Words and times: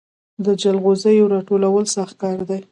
د 0.45 0.47
جلغوزیو 0.61 1.31
راټولول 1.33 1.85
سخت 1.95 2.15
کار 2.21 2.39
دی 2.49 2.59